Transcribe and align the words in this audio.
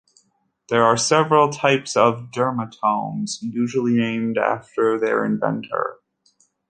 There 0.69 0.83
are 0.83 0.97
several 0.97 1.51
types 1.51 1.95
of 1.95 2.31
dermatomes, 2.35 3.37
usually 3.43 3.93
named 3.99 4.35
after 4.35 4.99
their 4.99 5.23
inventor. 5.23 5.99